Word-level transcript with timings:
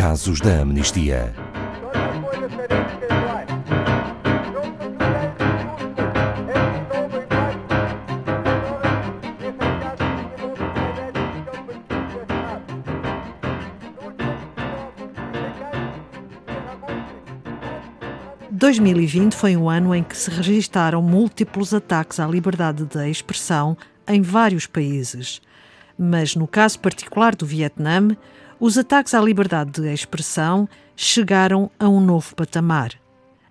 Casos 0.00 0.40
da 0.40 0.62
Amnistia. 0.62 1.34
Dois 18.50 18.78
mil 18.78 18.98
e 18.98 19.04
vinte 19.04 19.36
foi 19.36 19.54
um 19.54 19.68
ano 19.68 19.94
em 19.94 20.02
que 20.02 20.16
se 20.16 20.30
registaram 20.30 21.02
múltiplos 21.02 21.74
ataques 21.74 22.18
à 22.18 22.26
liberdade 22.26 22.86
de 22.86 23.10
expressão 23.10 23.76
em 24.08 24.22
vários 24.22 24.66
países. 24.66 25.42
Mas 25.98 26.34
no 26.34 26.48
caso 26.48 26.78
particular 26.78 27.36
do 27.36 27.44
Vietnã, 27.44 28.16
os 28.60 28.76
ataques 28.76 29.14
à 29.14 29.20
liberdade 29.22 29.80
de 29.80 29.92
expressão 29.92 30.68
chegaram 30.94 31.70
a 31.78 31.88
um 31.88 31.98
novo 31.98 32.34
patamar. 32.34 32.92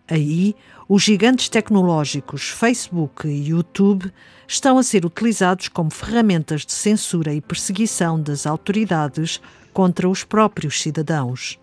Aí, 0.08 0.56
os 0.88 1.02
gigantes 1.02 1.50
tecnológicos 1.50 2.50
Facebook 2.50 3.28
e 3.28 3.50
YouTube 3.50 4.12
estão 4.48 4.78
a 4.78 4.84
ser 4.84 5.06
utilizados 5.06 5.68
como 5.68 5.90
ferramentas 5.90 6.64
de 6.64 6.74
censura 6.74 7.34
e 7.34 7.42
perseguição 7.42 8.22
das 8.22 8.46
autoridades 8.46 9.42
contra 9.74 10.08
os 10.08 10.24
próprios 10.24 10.80
cidadãos. 10.80 11.60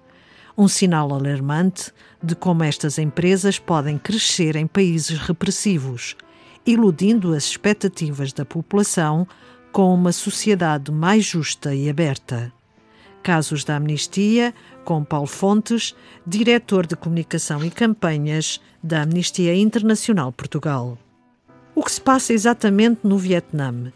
Um 0.59 0.67
sinal 0.67 1.13
alarmante 1.13 1.93
de 2.21 2.35
como 2.35 2.65
estas 2.65 2.99
empresas 2.99 3.61
podem 3.61 3.97
crescer 3.97 4.57
em 4.57 4.67
países 4.67 5.19
repressivos, 5.19 6.17
iludindo 6.67 7.33
as 7.33 7.45
expectativas 7.45 8.33
da 8.33 8.45
população 8.45 9.27
com 9.71 9.95
uma 9.95 10.11
sociedade 10.11 10.91
mais 10.91 11.25
justa 11.25 11.75
e 11.75 11.89
aberta. 11.89 12.53
Casos 13.27 13.65
da 13.65 13.75
Amnistia, 13.75 14.55
com 14.85 15.03
Paulo 15.03 15.27
Fontes, 15.27 15.97
diretor 16.25 16.87
de 16.87 16.95
comunicação 16.95 17.65
e 17.65 17.73
campanhas 17.73 18.61
da 18.81 19.03
Amnistia 19.03 19.53
Internacional 19.53 20.31
Portugal. 20.31 20.97
O 21.75 21.83
que 21.83 21.91
se 21.91 22.01
passa 22.01 22.33
exatamente 22.33 23.01
no 23.03 23.19
Vietnã? 23.19 23.93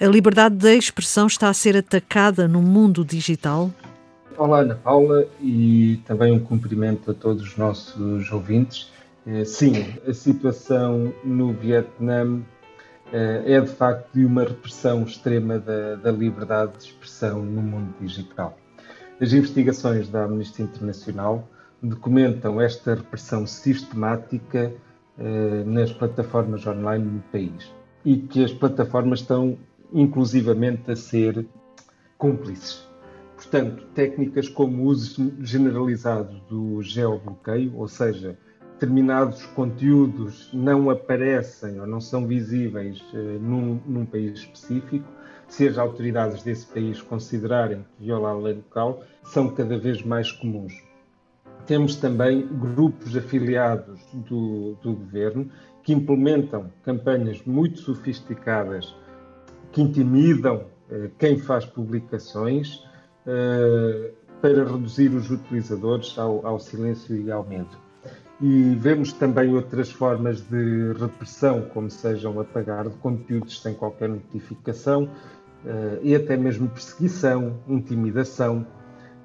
A 0.00 0.06
liberdade 0.06 0.56
de 0.56 0.76
expressão 0.76 1.28
está 1.28 1.48
a 1.48 1.54
ser 1.54 1.76
atacada 1.76 2.48
no 2.48 2.60
mundo 2.60 3.04
digital? 3.04 3.70
Olá, 4.36 4.62
Ana 4.62 4.74
Paula, 4.74 5.28
e 5.40 6.00
também 6.04 6.32
um 6.32 6.40
cumprimento 6.40 7.12
a 7.12 7.14
todos 7.14 7.44
os 7.44 7.56
nossos 7.56 8.32
ouvintes. 8.32 8.90
Eh, 9.24 9.44
sim, 9.44 9.94
a 10.04 10.12
situação 10.12 11.14
no 11.22 11.52
Vietnã 11.52 12.42
eh, 13.12 13.44
é 13.46 13.60
de 13.60 13.70
facto 13.70 14.12
de 14.12 14.24
uma 14.24 14.42
repressão 14.42 15.04
extrema 15.04 15.60
da, 15.60 15.94
da 15.94 16.10
liberdade 16.10 16.72
de 16.78 16.86
expressão 16.86 17.44
no 17.44 17.62
mundo 17.62 17.94
digital. 18.00 18.58
As 19.22 19.32
investigações 19.32 20.08
da 20.08 20.24
Amnistia 20.24 20.64
Internacional 20.64 21.48
documentam 21.80 22.60
esta 22.60 22.96
repressão 22.96 23.46
sistemática 23.46 24.74
eh, 25.16 25.62
nas 25.64 25.92
plataformas 25.92 26.66
online 26.66 27.04
no 27.04 27.20
país 27.30 27.72
e 28.04 28.16
que 28.16 28.42
as 28.42 28.52
plataformas 28.52 29.20
estão 29.20 29.56
inclusivamente 29.92 30.90
a 30.90 30.96
ser 30.96 31.46
cúmplices. 32.18 32.84
Portanto, 33.36 33.86
técnicas 33.94 34.48
como 34.48 34.82
o 34.82 34.86
uso 34.86 35.32
generalizado 35.38 36.40
do 36.48 36.82
geobloqueio, 36.82 37.76
ou 37.76 37.86
seja, 37.86 38.36
determinados 38.72 39.46
conteúdos 39.46 40.50
não 40.52 40.90
aparecem 40.90 41.80
ou 41.80 41.86
não 41.86 42.00
são 42.00 42.26
visíveis 42.26 43.00
eh, 43.14 43.38
num, 43.40 43.80
num, 43.86 44.04
país 44.04 44.40
específico, 44.40 45.06
se 45.52 45.68
as 45.68 45.76
autoridades 45.76 46.42
desse 46.42 46.64
país 46.64 47.02
considerarem 47.02 47.82
que 47.82 48.06
viola 48.06 48.30
a 48.30 48.34
lei 48.34 48.54
local, 48.54 49.02
são 49.22 49.50
cada 49.50 49.76
vez 49.76 50.02
mais 50.02 50.32
comuns. 50.32 50.72
Temos 51.66 51.94
também 51.96 52.46
grupos 52.46 53.14
afiliados 53.14 54.00
do, 54.14 54.76
do 54.82 54.94
governo 54.94 55.50
que 55.82 55.92
implementam 55.92 56.72
campanhas 56.82 57.42
muito 57.44 57.80
sofisticadas 57.80 58.96
que 59.72 59.82
intimidam 59.82 60.64
eh, 60.90 61.10
quem 61.18 61.38
faz 61.38 61.66
publicações 61.66 62.76
uh, 63.26 64.10
para 64.40 64.64
reduzir 64.64 65.08
os 65.14 65.30
utilizadores 65.30 66.18
ao, 66.18 66.46
ao, 66.46 66.58
silêncio 66.58 67.14
e 67.14 67.30
ao 67.30 67.44
medo. 67.44 67.76
E 68.40 68.74
vemos 68.76 69.12
também 69.12 69.54
outras 69.54 69.90
formas 69.90 70.40
de 70.40 70.92
repressão, 70.98 71.62
como 71.72 71.90
sejam 71.90 72.40
apagar 72.40 72.88
de 72.88 72.96
conteúdos 72.96 73.60
sem 73.60 73.74
qualquer 73.74 74.08
notificação 74.08 75.08
e 76.02 76.14
até 76.14 76.36
mesmo 76.36 76.68
perseguição, 76.68 77.58
intimidação, 77.68 78.66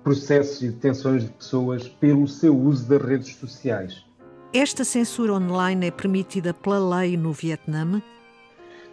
processos 0.04 0.62
e 0.62 0.70
detenções 0.70 1.24
de 1.24 1.30
pessoas 1.32 1.88
pelo 1.88 2.28
seu 2.28 2.58
uso 2.58 2.88
das 2.88 3.02
redes 3.02 3.36
sociais. 3.36 4.06
Esta 4.54 4.86
censura 4.86 5.34
online 5.34 5.88
é 5.88 5.92
permitida 5.92 6.54
pela 6.54 6.98
lei 6.98 7.18
no 7.18 7.34
Vietnã? 7.34 8.02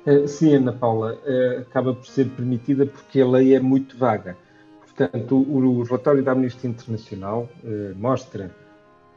Uh, 0.04 0.27
sim, 0.27 0.54
Ana 0.54 0.72
Paula, 0.72 1.15
uh, 1.15 1.60
acaba 1.60 1.94
por 1.94 2.06
ser 2.06 2.28
permitida 2.31 2.84
porque 2.84 3.21
a 3.21 3.27
lei 3.27 3.54
é 3.54 3.60
muito 3.60 3.97
vaga. 3.97 4.37
Portanto, 4.97 5.37
o, 5.37 5.83
relatório 5.83 6.22
da 6.22 6.33
Amnistia 6.33 6.71
Internacional 6.71 7.49
eh, 7.65 7.93
mostra, 7.97 8.54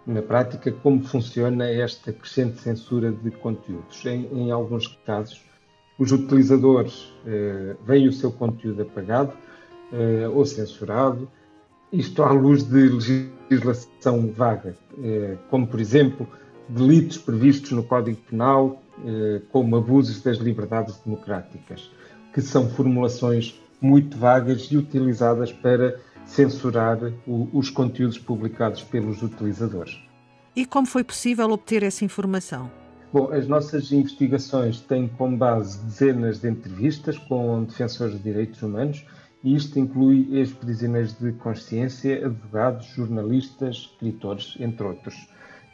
na 0.08 0.24
prática, 0.24 0.72
como 0.72 1.04
funciona 1.04 1.70
esta 1.70 2.12
crescente 2.12 2.60
censura 2.60 3.12
de 3.12 3.30
conteúdos. 3.30 4.04
Em, 4.04 4.28
em 4.34 4.50
alguns 4.50 4.88
casos, 5.06 5.46
os 5.98 6.12
utilizadores 6.12 7.12
eh, 7.26 7.76
veem 7.86 8.08
o 8.08 8.14
seu 8.14 8.32
conteúdo 8.32 8.84
apagado 8.84 9.34
eh, 9.92 10.28
ou 10.28 10.46
censurado, 10.46 11.30
isto 11.92 12.22
à 12.22 12.32
luz 12.32 12.64
de 12.64 12.90
legislação 13.50 14.32
vaga, 14.32 14.76
eh, 15.02 15.38
como, 15.50 15.66
por 15.66 15.80
exemplo, 15.80 16.28
delitos 16.70 17.18
previstos 17.18 17.72
no 17.72 17.84
Código 17.84 18.20
Penal, 18.30 18.82
como 19.52 19.78
abusos 19.78 20.24
das 20.24 20.38
liberdades 20.38 20.98
democráticas, 21.06 21.92
que 22.34 22.42
são 22.42 22.68
formulações 22.68 23.62
muito 23.80 24.18
vagas 24.18 24.64
e 24.72 24.76
utilizadas 24.76 25.54
para 25.54 26.00
censurar 26.26 26.98
o, 27.28 27.48
os 27.54 27.70
conteúdos 27.70 28.18
publicados 28.18 28.84
pelos 28.84 29.22
utilizadores. 29.22 29.98
E 30.56 30.66
como 30.66 30.88
foi 30.88 31.04
possível 31.04 31.52
obter 31.52 31.84
essa 31.84 32.04
informação? 32.04 32.72
Bom, 33.12 33.32
as 33.32 33.48
nossas 33.48 33.92
investigações 33.92 34.82
têm 34.82 35.08
como 35.08 35.38
base 35.38 35.82
dezenas 35.86 36.40
de 36.40 36.50
entrevistas 36.50 37.18
com 37.18 37.64
defensores 37.64 38.16
de 38.16 38.24
direitos 38.24 38.62
humanos 38.62 39.06
e 39.44 39.56
isto 39.56 39.80
inclui 39.80 40.28
ex-prisioneiros 40.32 41.18
de 41.18 41.32
consciência, 41.34 42.26
advogados, 42.26 42.88
jornalistas, 42.88 43.78
escritores, 43.78 44.58
entre 44.60 44.86
outros. 44.86 45.16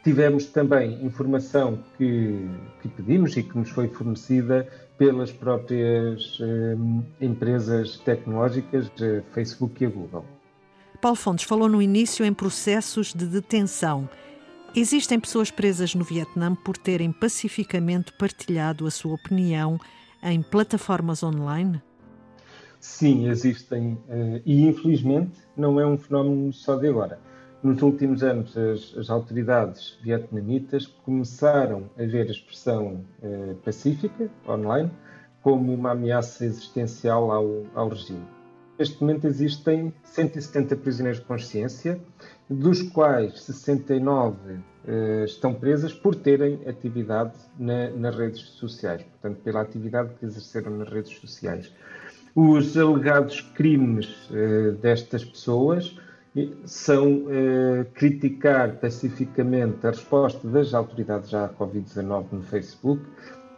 Tivemos 0.04 0.46
também 0.46 1.04
informação 1.04 1.82
que, 1.96 2.48
que 2.80 2.88
pedimos 2.88 3.36
e 3.36 3.42
que 3.42 3.58
nos 3.58 3.70
foi 3.70 3.88
fornecida 3.88 4.68
pelas 4.96 5.32
próprias 5.32 6.38
eh, 6.40 6.76
empresas 7.20 7.96
tecnológicas, 7.98 8.90
eh, 9.00 9.22
Facebook 9.32 9.82
e 9.82 9.86
a 9.86 9.90
Google. 9.90 10.24
Paulo 11.00 11.16
Fontes 11.16 11.46
falou 11.46 11.68
no 11.68 11.82
início 11.82 12.24
em 12.24 12.32
processos 12.32 13.12
de 13.12 13.26
detenção. 13.26 14.08
Existem 14.76 15.20
pessoas 15.20 15.52
presas 15.52 15.94
no 15.94 16.02
Vietnã 16.02 16.52
por 16.52 16.76
terem 16.76 17.12
pacificamente 17.12 18.12
partilhado 18.18 18.88
a 18.88 18.90
sua 18.90 19.14
opinião 19.14 19.78
em 20.20 20.42
plataformas 20.42 21.22
online? 21.22 21.80
Sim, 22.80 23.28
existem. 23.28 23.96
Eh, 24.08 24.42
e 24.44 24.66
infelizmente 24.66 25.38
não 25.56 25.78
é 25.78 25.86
um 25.86 25.96
fenómeno 25.96 26.52
só 26.52 26.74
de 26.74 26.88
agora. 26.88 27.20
Nos 27.62 27.80
últimos 27.82 28.24
anos, 28.24 28.56
as, 28.56 28.98
as 28.98 29.10
autoridades 29.10 29.96
vietnamitas 30.02 30.88
começaram 30.88 31.88
a 31.96 32.02
ver 32.02 32.26
a 32.26 32.32
expressão 32.32 33.04
eh, 33.22 33.54
pacífica 33.64 34.28
online 34.48 34.90
como 35.40 35.72
uma 35.72 35.92
ameaça 35.92 36.44
existencial 36.44 37.30
ao, 37.30 37.64
ao 37.76 37.90
regime. 37.90 38.26
Neste 38.76 39.00
momento 39.00 39.26
existem 39.26 39.94
170 40.02 40.74
prisioneiros 40.76 41.20
de 41.20 41.26
consciência, 41.26 42.00
dos 42.50 42.82
quais 42.82 43.40
69 43.42 44.36
eh, 44.86 45.24
estão 45.24 45.54
presas 45.54 45.92
por 45.94 46.16
terem 46.16 46.60
atividade 46.66 47.34
na, 47.56 47.90
nas 47.90 48.16
redes 48.16 48.40
sociais, 48.40 49.02
portanto, 49.02 49.40
pela 49.42 49.60
atividade 49.60 50.14
que 50.18 50.26
exerceram 50.26 50.76
nas 50.76 50.88
redes 50.88 51.16
sociais. 51.18 51.72
Os 52.34 52.76
alegados 52.76 53.40
crimes 53.40 54.28
eh, 54.32 54.72
destas 54.82 55.24
pessoas 55.24 55.96
são 56.64 57.26
eh, 57.28 57.86
criticar 57.94 58.80
pacificamente 58.80 59.86
a 59.86 59.90
resposta 59.90 60.48
das 60.48 60.74
autoridades 60.74 61.32
à 61.32 61.48
Covid-19 61.48 62.26
no 62.32 62.42
Facebook 62.42 63.02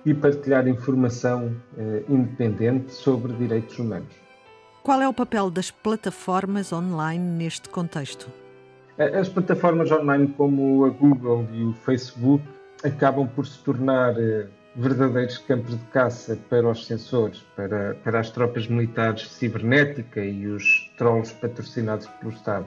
e 0.05 0.13
partilhar 0.13 0.69
informação 0.69 1.57
independente 2.09 2.93
sobre 2.93 3.33
direitos 3.33 3.77
humanos. 3.77 4.26
Qual 4.87 5.03
é 5.03 5.09
o 5.09 5.13
papel 5.13 5.51
das 5.51 5.69
plataformas 5.69 6.73
online 6.73 7.19
neste 7.19 7.69
contexto? 7.69 8.31
As 8.97 9.29
plataformas 9.29 9.91
online 9.91 10.29
como 10.37 10.85
a 10.85 10.91
Google 10.91 11.45
e 11.53 11.65
o 11.65 11.73
Facebook 11.73 12.45
acabam 12.85 13.27
por 13.27 13.45
se 13.49 13.59
tornar 13.65 14.17
eh, 14.17 14.47
verdadeiros 14.77 15.39
campos 15.39 15.77
de 15.77 15.85
caça 15.87 16.39
para 16.49 16.69
os 16.69 16.87
sensores, 16.87 17.41
para, 17.57 17.97
para 18.05 18.21
as 18.21 18.31
tropas 18.31 18.69
militares 18.69 19.29
cibernética 19.29 20.25
e 20.25 20.47
os 20.47 20.89
trolls 20.97 21.35
patrocinados 21.35 22.07
pelo 22.07 22.31
Estado. 22.31 22.67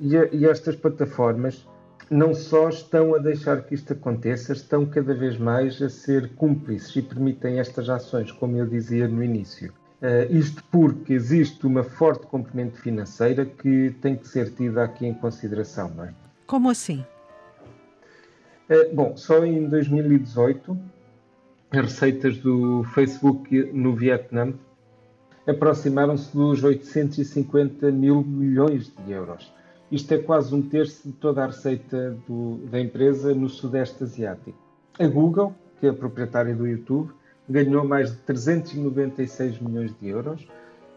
E, 0.00 0.14
e 0.32 0.46
estas 0.46 0.76
plataformas 0.76 1.66
não 2.08 2.32
só 2.32 2.68
estão 2.68 3.16
a 3.16 3.18
deixar 3.18 3.62
que 3.64 3.74
isto 3.74 3.94
aconteça, 3.94 4.52
estão 4.52 4.86
cada 4.86 5.12
vez 5.12 5.38
mais 5.38 5.82
a 5.82 5.88
ser 5.88 6.36
cúmplices 6.36 6.94
e 6.94 7.02
permitem 7.02 7.58
estas 7.58 7.90
ações, 7.90 8.30
como 8.30 8.56
eu 8.56 8.64
dizia 8.64 9.08
no 9.08 9.24
início. 9.24 9.72
Uh, 10.00 10.32
isto 10.32 10.62
porque 10.70 11.12
existe 11.12 11.66
uma 11.66 11.82
forte 11.82 12.26
componente 12.26 12.80
financeira 12.80 13.44
que 13.44 13.94
tem 14.00 14.14
que 14.14 14.28
ser 14.28 14.54
tida 14.54 14.84
aqui 14.84 15.06
em 15.06 15.14
consideração, 15.14 15.90
não 15.90 16.04
é? 16.04 16.14
Como 16.46 16.70
assim? 16.70 17.04
Uh, 18.70 18.94
bom, 18.94 19.16
só 19.16 19.44
em 19.44 19.68
2018 19.68 20.78
as 21.70 21.80
receitas 21.80 22.38
do 22.38 22.84
Facebook 22.94 23.70
no 23.72 23.94
Vietnã 23.94 24.54
aproximaram-se 25.46 26.34
dos 26.34 26.62
850 26.62 27.90
mil 27.90 28.22
milhões 28.22 28.92
de 29.04 29.12
euros. 29.12 29.52
Isto 29.90 30.14
é 30.14 30.18
quase 30.18 30.54
um 30.54 30.62
terço 30.62 31.08
de 31.08 31.14
toda 31.14 31.42
a 31.42 31.46
receita 31.46 32.16
do, 32.28 32.58
da 32.70 32.78
empresa 32.78 33.34
no 33.34 33.48
Sudeste 33.48 34.04
Asiático. 34.04 34.58
A 34.98 35.06
Google, 35.06 35.54
que 35.80 35.86
é 35.86 35.90
a 35.90 35.94
proprietária 35.94 36.54
do 36.54 36.66
YouTube, 36.66 37.10
ganhou 37.48 37.84
mais 37.84 38.10
de 38.10 38.18
396 38.18 39.58
milhões 39.60 39.94
de 39.98 40.08
euros, 40.08 40.46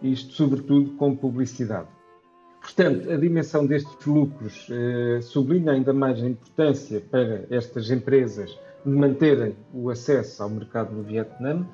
isto 0.01 0.33
sobretudo 0.33 0.91
com 0.91 1.15
publicidade. 1.15 1.87
Portanto, 2.61 3.11
a 3.11 3.17
dimensão 3.17 3.65
destes 3.65 4.05
lucros 4.05 4.67
eh, 4.69 5.19
sublinha 5.21 5.71
ainda 5.71 5.93
mais 5.93 6.21
a 6.21 6.27
importância 6.27 7.01
para 7.01 7.45
estas 7.49 7.89
empresas 7.89 8.57
de 8.85 8.91
manterem 8.91 9.55
o 9.73 9.89
acesso 9.89 10.43
ao 10.43 10.49
mercado 10.49 10.93
no 10.93 11.01
Vietnã 11.01 11.65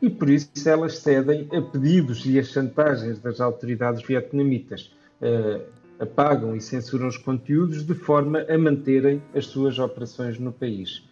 e 0.00 0.08
por 0.08 0.30
isso 0.30 0.48
elas 0.68 0.98
cedem 0.98 1.48
a 1.52 1.60
pedidos 1.60 2.24
e 2.26 2.38
a 2.38 2.44
chantagens 2.44 3.18
das 3.18 3.40
autoridades 3.40 4.06
vietnamitas. 4.06 4.94
Eh, 5.20 5.60
apagam 5.98 6.54
e 6.54 6.60
censuram 6.60 7.08
os 7.08 7.16
conteúdos 7.16 7.84
de 7.84 7.94
forma 7.94 8.44
a 8.48 8.58
manterem 8.58 9.22
as 9.34 9.46
suas 9.46 9.78
operações 9.78 10.38
no 10.38 10.52
país. 10.52 11.02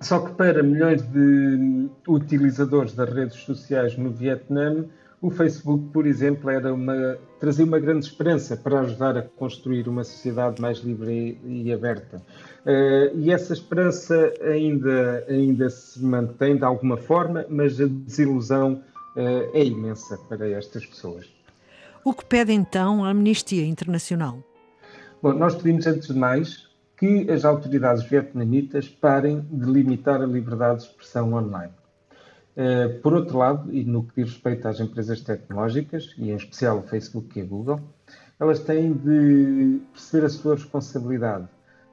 Só 0.00 0.20
que 0.20 0.34
para 0.34 0.62
milhões 0.62 1.02
de 1.02 1.88
utilizadores 2.06 2.94
das 2.94 3.10
redes 3.10 3.36
sociais 3.38 3.96
no 3.96 4.10
Vietnã, 4.10 4.84
o 5.24 5.30
Facebook, 5.30 5.88
por 5.90 6.06
exemplo, 6.06 6.50
era 6.50 6.74
uma, 6.74 7.16
trazia 7.40 7.64
uma 7.64 7.78
grande 7.80 8.04
esperança 8.04 8.58
para 8.58 8.80
ajudar 8.80 9.16
a 9.16 9.22
construir 9.22 9.88
uma 9.88 10.04
sociedade 10.04 10.60
mais 10.60 10.80
livre 10.80 11.40
e, 11.42 11.72
aberta. 11.72 12.18
Uh, 12.66 13.18
e 13.18 13.32
essa 13.32 13.54
esperança 13.54 14.34
ainda, 14.42 15.24
ainda 15.26 15.70
se 15.70 16.04
mantém 16.04 16.58
de 16.58 16.64
alguma 16.64 16.98
forma, 16.98 17.46
mas 17.48 17.80
a 17.80 17.86
desilusão 17.86 18.82
uh, 19.16 19.56
é 19.56 19.64
imensa 19.64 20.18
para 20.28 20.46
estas 20.50 20.84
pessoas. 20.84 21.26
O 22.04 22.12
que 22.12 22.26
pede 22.26 22.52
então 22.52 23.02
a 23.02 23.08
Amnistia 23.08 23.64
Internacional? 23.64 24.44
Bom, 25.22 25.32
nós 25.32 25.54
pedimos, 25.54 25.86
antes 25.86 26.08
de 26.08 26.14
mais, 26.14 26.68
que 27.04 27.30
as 27.30 27.44
autoridades 27.44 28.02
vietnamitas 28.02 28.88
parem 28.88 29.46
de 29.50 29.70
limitar 29.70 30.22
a 30.22 30.26
liberdade 30.26 30.78
de 30.78 30.86
expressão 30.86 31.34
online. 31.34 31.70
Eh, 32.56 32.88
por 33.02 33.12
outro 33.12 33.36
lado, 33.36 33.70
e 33.70 33.84
no 33.84 34.04
que 34.04 34.22
diz 34.22 34.32
respeito 34.32 34.66
às 34.66 34.80
empresas 34.80 35.20
tecnológicas, 35.20 36.14
e 36.16 36.30
em 36.30 36.34
especial 36.34 36.78
o 36.78 36.82
Facebook 36.82 37.38
e 37.38 37.42
a 37.42 37.44
Google, 37.44 37.78
elas 38.40 38.60
têm 38.60 38.94
de 38.94 39.82
perceber 39.92 40.24
a 40.24 40.28
sua 40.30 40.54
responsabilidade. 40.54 41.46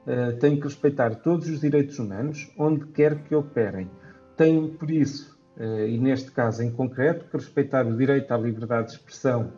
Eh, 0.07 0.31
têm 0.39 0.55
que 0.55 0.63
respeitar 0.63 1.13
todos 1.15 1.49
os 1.49 1.59
direitos 1.59 1.99
humanos, 1.99 2.49
onde 2.57 2.85
quer 2.87 3.21
que 3.23 3.35
operem. 3.35 3.91
Têm, 4.37 4.69
por 4.69 4.89
isso, 4.89 5.37
eh, 5.57 5.89
e 5.89 5.97
neste 5.97 6.31
caso 6.31 6.63
em 6.63 6.71
concreto, 6.71 7.25
que 7.25 7.35
respeitar 7.35 7.85
o 7.85 7.97
direito 7.97 8.31
à 8.31 8.37
liberdade 8.37 8.87
de 8.87 8.93
expressão 8.93 9.51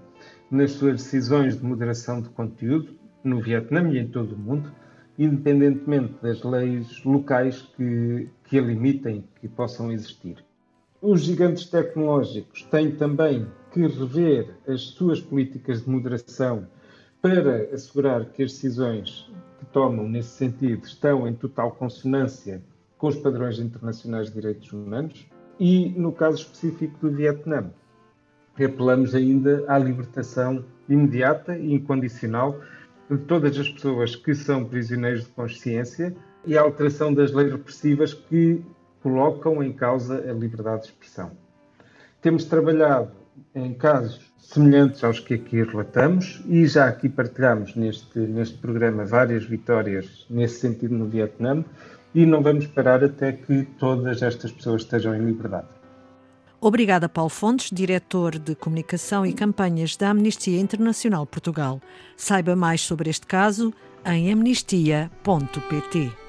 nas 0.50 0.72
suas 0.72 0.94
decisões 0.94 1.56
de 1.56 1.64
moderação 1.64 2.24
de 2.24 2.30
conteúdo 2.30 2.96
no 3.24 3.40
Vietnã 3.40 3.88
e 3.92 4.00
em 4.00 4.08
todo 4.08 4.34
o 4.34 4.38
mundo, 4.38 4.72
independentemente 5.18 6.16
das 6.22 6.44
leis 6.44 7.04
locais 7.04 7.62
que, 7.76 8.30
que 8.46 8.58
a 8.58 8.62
limitem, 8.62 9.24
que 9.40 9.48
possam 9.48 9.92
existir. 9.92 10.44
Os 11.02 11.22
gigantes 11.22 11.66
tecnológicos 11.66 12.64
têm 12.64 12.92
também 12.92 13.46
que 13.72 13.82
rever 13.82 14.56
as 14.68 14.82
suas 14.82 15.20
políticas 15.20 15.84
de 15.84 15.90
moderação 15.90 16.68
para 17.22 17.74
assegurar 17.74 18.26
que 18.26 18.44
as 18.44 18.52
decisões 18.52 19.30
que 19.60 19.66
tomam 19.68 20.08
nesse 20.08 20.30
sentido 20.30 20.86
estão 20.86 21.28
em 21.28 21.34
total 21.34 21.72
consonância 21.72 22.62
com 22.98 23.08
os 23.08 23.18
padrões 23.18 23.60
internacionais 23.60 24.28
de 24.28 24.36
direitos 24.36 24.72
humanos 24.72 25.28
e, 25.60 25.90
no 25.90 26.12
caso 26.12 26.38
específico 26.38 26.98
do 27.02 27.16
Vietnã, 27.16 27.70
apelamos 28.56 29.16
ainda 29.16 29.64
à 29.68 29.78
libertação 29.78 30.64
imediata 30.88 31.58
e 31.58 31.74
incondicional 31.74 32.60
de 33.18 33.26
todas 33.26 33.58
as 33.58 33.70
pessoas 33.70 34.16
que 34.16 34.34
são 34.34 34.66
prisioneiros 34.66 35.24
de 35.24 35.30
consciência 35.30 36.16
e 36.46 36.58
à 36.58 36.62
alteração 36.62 37.14
das 37.14 37.32
leis 37.32 37.52
repressivas 37.52 38.14
que 38.14 38.62
colocam 39.02 39.64
em 39.64 39.72
causa 39.72 40.18
a 40.30 40.34
liberdade 40.34 40.84
de 40.84 40.88
expressão. 40.90 41.32
Temos 42.22 42.46
trabalhado 42.46 43.12
em 43.54 43.74
casos 43.74 44.32
semelhantes 44.40 45.04
aos 45.04 45.20
que 45.20 45.34
aqui 45.34 45.64
relatamos 45.64 46.42
e 46.48 46.66
já 46.68 46.88
aqui 46.88 47.10
partilhamos 47.10 47.76
neste, 47.76 48.20
neste 48.20 48.58
programa 48.58 49.06
várias 49.06 49.46
vitórias 49.46 50.26
nesse 50.30 50.60
sentido 50.60 50.94
no 50.94 51.08
Vietnã 51.08 51.64
e 52.14 52.26
não 52.26 52.42
vamos 52.42 52.68
parar 52.68 53.04
até 53.04 53.32
que 53.32 53.64
todas 53.80 54.22
estas 54.22 54.52
pessoas 54.52 54.84
estejam 54.84 55.16
em 55.16 55.26
liberdade. 55.26 55.83
Obrigada, 56.66 57.10
Paulo 57.10 57.30
Fontes, 57.30 57.70
diretor 57.70 58.40
de 58.40 58.56
Comunicação 58.56 59.26
e 59.26 59.34
Campanhas 59.34 59.98
da 59.98 60.12
Amnistia 60.12 60.58
Internacional 60.58 61.26
Portugal. 61.26 61.82
Saiba 62.16 62.56
mais 62.56 62.80
sobre 62.80 63.10
este 63.10 63.28
caso 63.28 63.74
em 64.06 64.32
amnistia.pt. 64.32 66.23